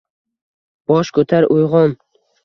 Bosh 0.91 1.11
ko’tar, 1.17 1.47
uyg’on! 1.57 1.93